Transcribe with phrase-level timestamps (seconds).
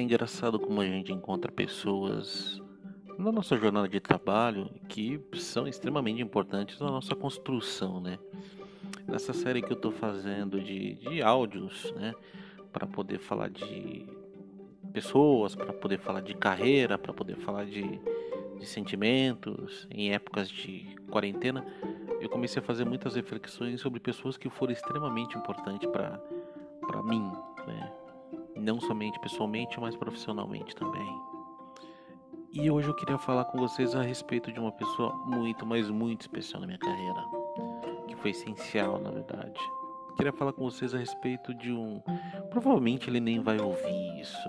[0.00, 2.58] É engraçado como a gente encontra pessoas
[3.18, 8.18] na nossa jornada de trabalho que são extremamente importantes na nossa construção, né?
[9.06, 12.14] Nessa série que eu estou fazendo de, de áudios, né?
[12.72, 14.06] Para poder falar de
[14.90, 18.00] pessoas, para poder falar de carreira, para poder falar de,
[18.58, 21.62] de sentimentos em épocas de quarentena,
[22.22, 27.30] eu comecei a fazer muitas reflexões sobre pessoas que foram extremamente importantes para mim,
[27.66, 27.99] né?
[28.60, 31.20] Não somente pessoalmente, mas profissionalmente também.
[32.52, 36.22] E hoje eu queria falar com vocês a respeito de uma pessoa muito, mas muito
[36.22, 37.24] especial na minha carreira,
[38.08, 39.60] que foi essencial, na verdade.
[40.16, 42.02] Queria falar com vocês a respeito de um.
[42.50, 44.48] Provavelmente ele nem vai ouvir isso.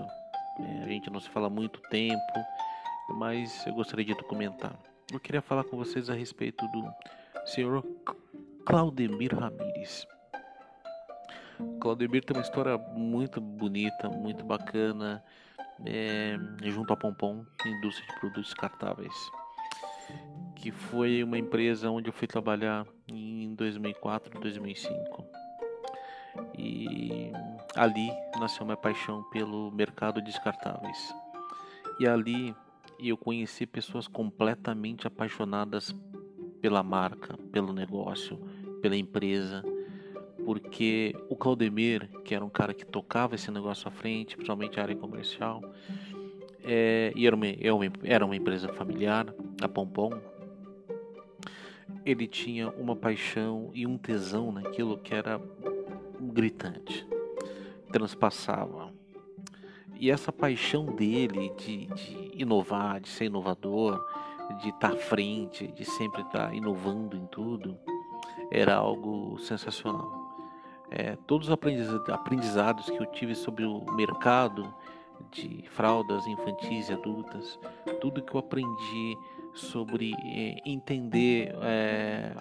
[0.59, 0.81] Né?
[0.83, 2.33] A gente não se fala há muito tempo,
[3.09, 4.75] mas eu gostaria de documentar.
[5.13, 6.91] Eu queria falar com vocês a respeito do
[7.45, 7.85] senhor
[8.65, 10.07] Claudemir Ramires.
[11.79, 15.23] Claudemir tem uma história muito bonita, muito bacana,
[15.85, 19.13] é, junto à Pompom, indústria de produtos descartáveis,
[20.55, 25.25] que foi uma empresa onde eu fui trabalhar em 2004, 2005.
[26.57, 27.31] E
[27.75, 28.09] ali
[28.39, 31.13] nasceu minha paixão pelo mercado de descartáveis.
[31.99, 32.55] E ali
[32.99, 35.95] eu conheci pessoas completamente apaixonadas
[36.61, 38.37] pela marca, pelo negócio,
[38.81, 39.63] pela empresa,
[40.45, 44.83] porque o Claudemir, que era um cara que tocava esse negócio à frente, principalmente a
[44.83, 45.61] área comercial,
[46.63, 47.45] é, e era uma,
[48.03, 50.11] era uma empresa familiar, a Pompom,
[52.05, 55.39] ele tinha uma paixão e um tesão naquilo que era
[56.19, 57.05] gritante,
[57.91, 58.91] transpassava.
[59.99, 64.03] E essa paixão dele de, de inovar, de ser inovador,
[64.61, 67.77] de estar à frente, de sempre estar inovando em tudo,
[68.51, 70.20] era algo sensacional
[70.91, 71.57] é, todos os
[72.09, 74.73] aprendizados que eu tive sobre o mercado
[75.31, 77.57] de fraldas infantis e adultas,
[78.01, 79.17] tudo que eu aprendi
[79.53, 82.33] sobre é, entender é,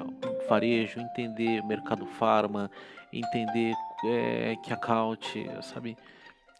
[0.49, 2.71] varejo, entender mercado farma,
[3.12, 3.75] entender
[4.05, 5.97] é, que account, sabe?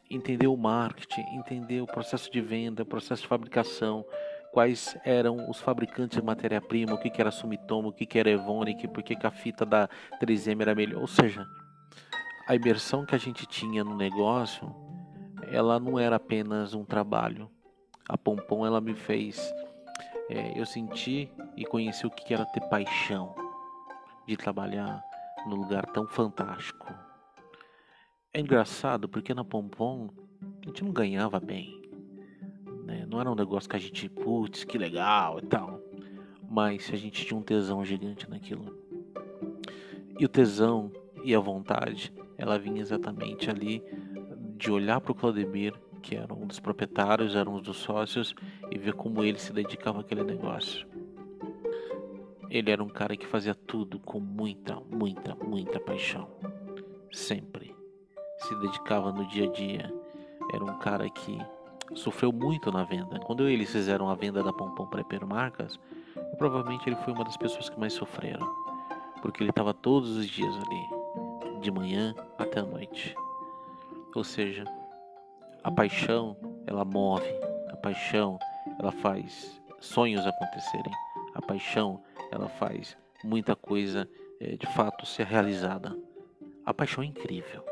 [0.09, 4.05] Entender o marketing, entender o processo de venda, o processo de fabricação,
[4.53, 8.29] quais eram os fabricantes de matéria-prima, o que, que era Sumitomo, o que, que era
[8.29, 9.89] Evonik, por que, que a fita da
[10.21, 11.01] 3M era melhor.
[11.01, 11.47] Ou seja,
[12.51, 14.75] a imersão que a gente tinha no negócio,
[15.53, 17.49] ela não era apenas um trabalho.
[18.09, 19.55] A Pompom ela me fez
[20.29, 23.33] é, eu senti e conheci o que era ter paixão
[24.27, 25.01] de trabalhar
[25.47, 26.93] num lugar tão fantástico.
[28.35, 30.09] É engraçado porque na Pompom
[30.61, 31.81] a gente não ganhava bem.
[32.83, 33.07] Né?
[33.09, 35.81] Não era um negócio que a gente, putz, que legal e tal.
[36.51, 38.77] Mas a gente tinha um tesão gigante naquilo.
[40.19, 40.91] E o tesão
[41.23, 43.85] e a vontade ela vinha exatamente ali
[44.57, 48.35] de olhar para o Claudemir, que era um dos proprietários, era um dos sócios,
[48.71, 50.89] e ver como ele se dedicava àquele negócio.
[52.49, 56.29] Ele era um cara que fazia tudo com muita, muita, muita paixão.
[57.13, 57.77] Sempre.
[58.39, 59.93] Se dedicava no dia a dia.
[60.53, 61.39] Era um cara que
[61.95, 63.21] sofreu muito na venda.
[63.21, 65.79] Quando eles fizeram a venda da Pompom para Hipermarcas,
[66.39, 68.49] provavelmente ele foi uma das pessoas que mais sofreram.
[69.21, 71.00] Porque ele estava todos os dias ali
[71.61, 73.15] de manhã até a noite.
[74.15, 74.65] Ou seja,
[75.63, 77.29] a paixão ela move,
[77.71, 78.39] a paixão
[78.79, 80.93] ela faz sonhos acontecerem,
[81.35, 84.09] a paixão ela faz muita coisa
[84.41, 85.97] é, de fato ser realizada.
[86.65, 87.65] A paixão é incrível,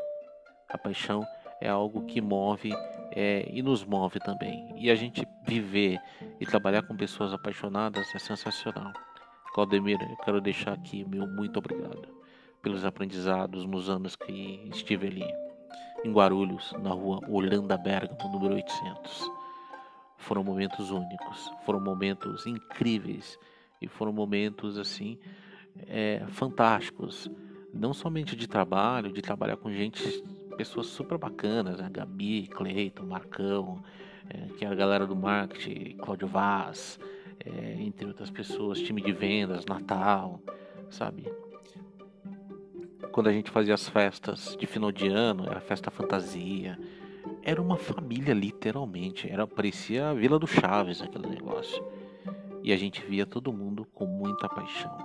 [0.69, 1.25] a paixão
[1.59, 2.71] é algo que move
[3.11, 4.73] é, e nos move também.
[4.77, 5.99] E a gente viver
[6.39, 8.93] e trabalhar com pessoas apaixonadas é sensacional.
[9.53, 12.18] Claudemir, eu quero deixar aqui meu muito obrigado
[12.61, 15.49] pelos aprendizados nos anos que estive ali
[16.03, 19.31] em Guarulhos, na rua Holanda Bergamo, número 800.
[20.17, 23.37] Foram momentos únicos, foram momentos incríveis
[23.81, 25.17] e foram momentos assim
[25.87, 27.29] é, fantásticos,
[27.73, 30.23] não somente de trabalho, de trabalhar com gente,
[30.57, 31.89] pessoas super bacanas, né?
[31.89, 33.81] Gabi, Cleiton, Marcão,
[34.29, 36.99] é, que é a galera do marketing, Cláudio Vaz,
[37.45, 40.41] é, entre outras pessoas, time de vendas, Natal,
[40.89, 41.31] sabe?
[43.11, 46.79] Quando a gente fazia as festas de final de ano, era festa fantasia.
[47.43, 49.29] Era uma família, literalmente.
[49.29, 51.83] Era, parecia a Vila do Chaves aquele negócio.
[52.63, 54.97] E a gente via todo mundo com muita paixão.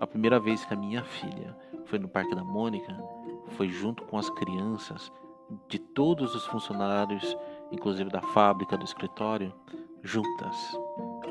[0.00, 1.56] A primeira vez que a minha filha
[1.86, 2.96] foi no Parque da Mônica
[3.56, 5.10] foi junto com as crianças
[5.68, 7.36] de todos os funcionários,
[7.72, 9.52] inclusive da fábrica, do escritório,
[10.02, 10.56] juntas.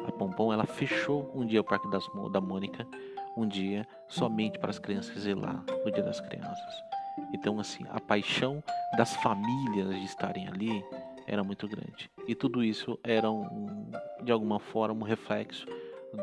[0.07, 2.87] A Pompom ela fechou um dia o Parque das, da Mônica
[3.37, 6.83] um dia somente para as crianças ir lá no Dia das Crianças.
[7.33, 8.63] Então, assim, a paixão
[8.97, 10.83] das famílias de estarem ali
[11.27, 12.09] era muito grande.
[12.27, 13.91] E tudo isso era, um,
[14.23, 15.65] de alguma forma, um reflexo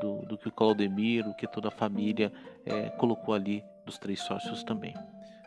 [0.01, 2.33] do, do que o Claudemir, o que toda a família
[2.65, 4.95] é, colocou ali dos três sócios também.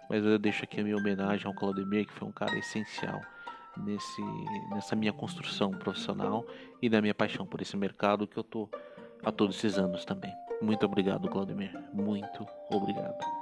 [0.10, 3.20] Mas eu deixo aqui a minha homenagem ao Claudemir, que foi um cara essencial
[3.76, 4.22] nesse,
[4.70, 6.46] nessa minha construção profissional
[6.82, 8.70] e na minha paixão por esse mercado que eu tô
[9.24, 10.34] há todos esses anos também.
[10.62, 11.72] Muito obrigado, Claudemir.
[11.94, 13.37] Muito obrigado.